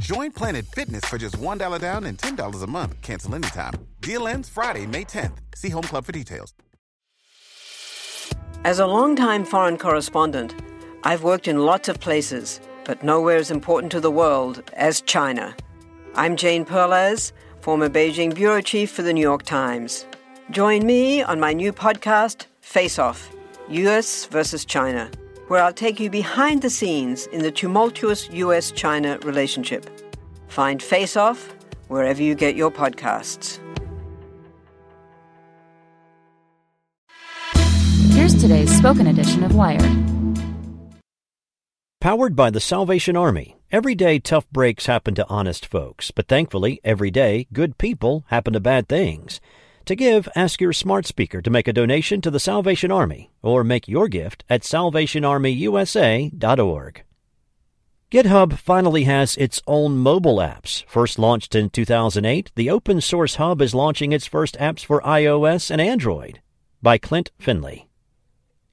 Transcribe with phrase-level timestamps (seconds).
[0.00, 3.00] Join Planet Fitness for just $1 down and $10 a month.
[3.02, 3.74] Cancel anytime.
[4.00, 5.36] Deal ends Friday, May 10th.
[5.54, 6.54] See Home Club for details.
[8.64, 10.54] As a longtime foreign correspondent,
[11.04, 15.54] I've worked in lots of places, but nowhere as important to the world as China.
[16.14, 20.06] I'm Jane Perlez, former Beijing bureau chief for the New York Times.
[20.50, 23.30] Join me on my new podcast, Face Off
[23.68, 25.10] US versus China,
[25.50, 29.84] where I'll take you behind the scenes in the tumultuous US China relationship.
[30.46, 31.52] Find Face Off
[31.88, 33.58] wherever you get your podcasts.
[38.12, 39.82] Here's today's spoken edition of Wired.
[42.00, 43.56] Powered by the Salvation Army.
[43.72, 48.52] Every day, tough breaks happen to honest folks, but thankfully, every day, good people happen
[48.52, 49.40] to bad things.
[49.86, 53.64] To give, ask your smart speaker to make a donation to the Salvation Army or
[53.64, 57.04] make your gift at salvationarmyusa.org.
[58.10, 60.84] GitHub finally has its own mobile apps.
[60.86, 65.70] First launched in 2008, the open source hub is launching its first apps for iOS
[65.70, 66.40] and Android.
[66.82, 67.89] By Klint Finley.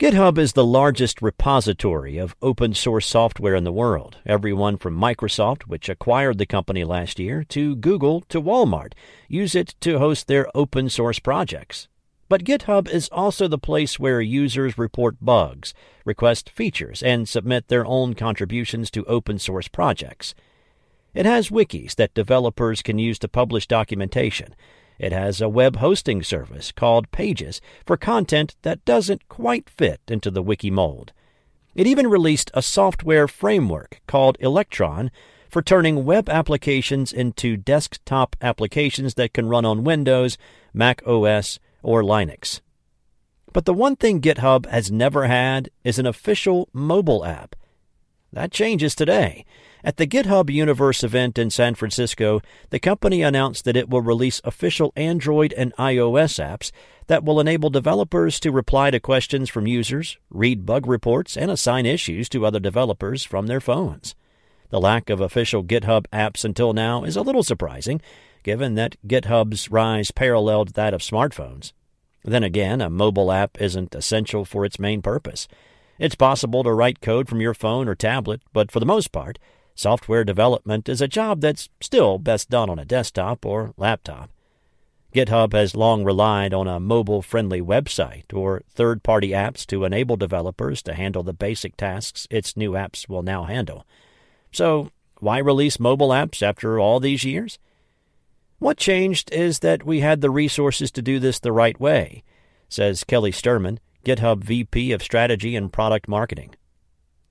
[0.00, 4.16] GitHub is the largest repository of open source software in the world.
[4.24, 8.94] Everyone from Microsoft, which acquired the company last year, to Google to Walmart
[9.28, 11.86] use it to host their open source projects.
[12.30, 15.74] But GitHub is also the place where users report bugs,
[16.06, 20.34] request features, and submit their own contributions to open source projects.
[21.12, 24.54] It has wikis that developers can use to publish documentation
[25.00, 30.30] it has a web hosting service called Pages for content that doesn't quite fit into
[30.30, 31.12] the wiki mold.
[31.74, 35.10] It even released a software framework called Electron
[35.48, 40.36] for turning web applications into desktop applications that can run on Windows,
[40.74, 42.60] Mac OS, or Linux.
[43.52, 47.56] But the one thing GitHub has never had is an official mobile app.
[48.32, 49.44] That changes today.
[49.82, 54.40] At the GitHub Universe event in San Francisco, the company announced that it will release
[54.44, 56.70] official Android and iOS apps
[57.08, 61.86] that will enable developers to reply to questions from users, read bug reports, and assign
[61.86, 64.14] issues to other developers from their phones.
[64.68, 68.00] The lack of official GitHub apps until now is a little surprising,
[68.44, 71.72] given that GitHub's rise paralleled that of smartphones.
[72.22, 75.48] Then again, a mobile app isn't essential for its main purpose.
[76.00, 79.38] It's possible to write code from your phone or tablet, but for the most part,
[79.80, 84.28] Software development is a job that's still best done on a desktop or laptop.
[85.14, 90.18] GitHub has long relied on a mobile friendly website or third party apps to enable
[90.18, 93.86] developers to handle the basic tasks its new apps will now handle.
[94.52, 97.58] So, why release mobile apps after all these years?
[98.58, 102.22] What changed is that we had the resources to do this the right way,
[102.68, 106.54] says Kelly Stirman, GitHub VP of Strategy and Product Marketing.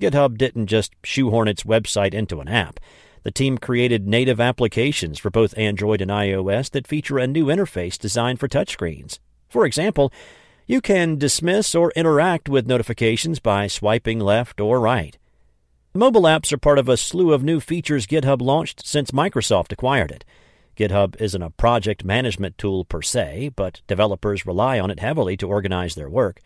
[0.00, 2.80] GitHub didn't just shoehorn its website into an app.
[3.22, 7.98] The team created native applications for both Android and iOS that feature a new interface
[7.98, 9.18] designed for touchscreens.
[9.48, 10.12] For example,
[10.66, 15.18] you can dismiss or interact with notifications by swiping left or right.
[15.92, 20.12] Mobile apps are part of a slew of new features GitHub launched since Microsoft acquired
[20.12, 20.24] it.
[20.76, 25.48] GitHub isn't a project management tool per se, but developers rely on it heavily to
[25.48, 26.40] organize their work.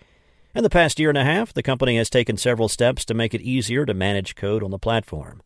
[0.54, 3.34] In the past year and a half, the company has taken several steps to make
[3.34, 5.42] it easier to manage code on the platform.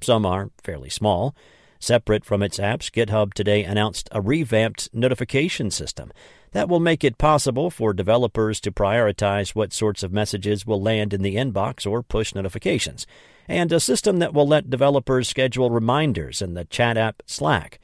[0.00, 1.34] Some are fairly small.
[1.80, 6.12] Separate from its apps, GitHub today announced a revamped notification system
[6.52, 11.12] that will make it possible for developers to prioritize what sorts of messages will land
[11.12, 13.04] in the inbox or push notifications,
[13.48, 17.80] and a system that will let developers schedule reminders in the chat app Slack.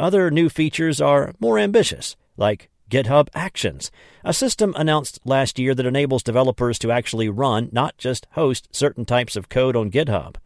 [0.00, 3.90] Other new features are more ambitious, like GitHub Actions,
[4.24, 9.04] a system announced last year that enables developers to actually run, not just host, certain
[9.04, 10.36] types of code on GitHub.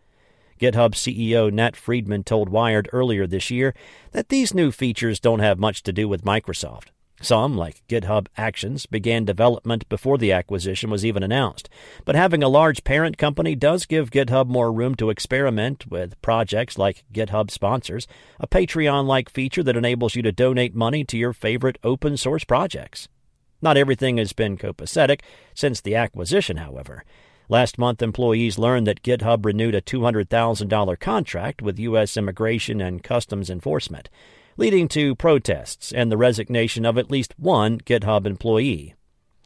[0.60, 3.76] GitHub CEO Nat Friedman told Wired earlier this year
[4.10, 6.86] that these new features don't have much to do with Microsoft.
[7.24, 11.70] Some, like GitHub Actions, began development before the acquisition was even announced.
[12.04, 16.76] But having a large parent company does give GitHub more room to experiment with projects
[16.76, 18.06] like GitHub Sponsors,
[18.38, 22.44] a Patreon like feature that enables you to donate money to your favorite open source
[22.44, 23.08] projects.
[23.62, 25.22] Not everything has been copacetic
[25.54, 27.04] since the acquisition, however.
[27.48, 32.18] Last month, employees learned that GitHub renewed a $200,000 contract with U.S.
[32.18, 34.10] Immigration and Customs Enforcement,
[34.56, 38.94] leading to protests and the resignation of at least one GitHub employee.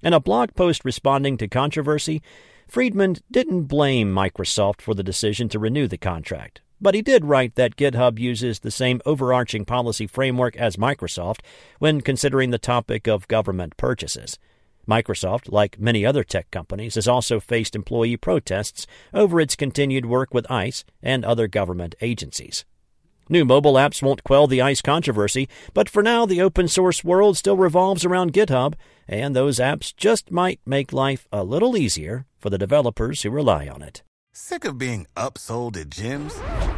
[0.02, 2.22] In a blog post responding to controversy,
[2.68, 7.54] Friedman didn't blame Microsoft for the decision to renew the contract, but he did write
[7.54, 11.40] that GitHub uses the same overarching policy framework as Microsoft
[11.78, 14.38] when considering the topic of government purchases.
[14.86, 20.32] Microsoft, like many other tech companies, has also faced employee protests over its continued work
[20.32, 22.64] with ICE and other government agencies.
[23.28, 27.36] New mobile apps won't quell the ICE controversy, but for now the open source world
[27.36, 28.74] still revolves around GitHub,
[29.06, 33.68] and those apps just might make life a little easier for the developers who rely
[33.68, 34.02] on it.
[34.32, 36.77] Sick of being upsold at gyms?